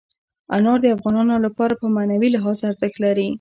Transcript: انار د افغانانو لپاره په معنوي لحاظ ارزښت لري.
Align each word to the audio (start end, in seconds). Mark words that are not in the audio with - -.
انار 0.55 0.77
د 0.81 0.87
افغانانو 0.95 1.35
لپاره 1.45 1.73
په 1.81 1.85
معنوي 1.95 2.29
لحاظ 2.35 2.57
ارزښت 2.69 2.95
لري. 3.05 3.27